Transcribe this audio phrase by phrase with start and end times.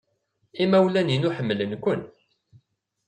[0.63, 2.01] Imawlan-inu ḥemmlen-ken.